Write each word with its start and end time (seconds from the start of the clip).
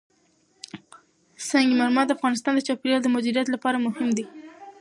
سنگ 1.47 1.69
مرمر 1.79 2.05
د 2.07 2.11
افغانستان 2.17 2.53
د 2.55 2.61
چاپیریال 2.67 3.01
د 3.03 3.07
مدیریت 3.15 3.47
لپاره 3.51 3.83
مهم 3.85 4.09
دي. 4.17 4.25